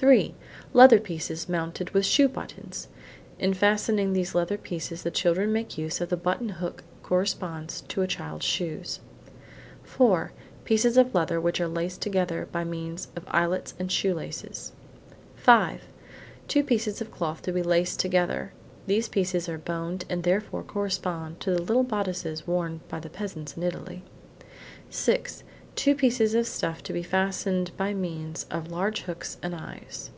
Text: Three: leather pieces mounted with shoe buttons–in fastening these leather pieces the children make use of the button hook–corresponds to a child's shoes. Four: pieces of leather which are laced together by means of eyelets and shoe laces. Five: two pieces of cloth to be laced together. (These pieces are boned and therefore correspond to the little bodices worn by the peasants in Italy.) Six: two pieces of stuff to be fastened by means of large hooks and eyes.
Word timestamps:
Three: 0.00 0.32
leather 0.72 1.00
pieces 1.00 1.48
mounted 1.48 1.90
with 1.90 2.06
shoe 2.06 2.28
buttons–in 2.28 3.52
fastening 3.54 4.12
these 4.12 4.32
leather 4.32 4.56
pieces 4.56 5.02
the 5.02 5.10
children 5.10 5.52
make 5.52 5.76
use 5.76 6.00
of 6.00 6.08
the 6.08 6.16
button 6.16 6.50
hook–corresponds 6.50 7.80
to 7.88 8.02
a 8.02 8.06
child's 8.06 8.44
shoes. 8.46 9.00
Four: 9.82 10.30
pieces 10.64 10.96
of 10.96 11.16
leather 11.16 11.40
which 11.40 11.60
are 11.60 11.66
laced 11.66 12.00
together 12.00 12.46
by 12.52 12.62
means 12.62 13.08
of 13.16 13.24
eyelets 13.26 13.74
and 13.80 13.90
shoe 13.90 14.14
laces. 14.14 14.70
Five: 15.34 15.80
two 16.46 16.62
pieces 16.62 17.00
of 17.00 17.10
cloth 17.10 17.42
to 17.42 17.50
be 17.52 17.64
laced 17.64 17.98
together. 17.98 18.52
(These 18.86 19.08
pieces 19.08 19.48
are 19.48 19.58
boned 19.58 20.04
and 20.08 20.22
therefore 20.22 20.62
correspond 20.62 21.40
to 21.40 21.50
the 21.50 21.62
little 21.62 21.82
bodices 21.82 22.46
worn 22.46 22.82
by 22.88 23.00
the 23.00 23.10
peasants 23.10 23.56
in 23.56 23.64
Italy.) 23.64 24.04
Six: 24.90 25.42
two 25.74 25.94
pieces 25.94 26.34
of 26.34 26.44
stuff 26.44 26.82
to 26.82 26.92
be 26.92 27.04
fastened 27.04 27.70
by 27.76 27.94
means 27.94 28.44
of 28.50 28.68
large 28.68 29.02
hooks 29.02 29.36
and 29.44 29.54
eyes. 29.54 30.10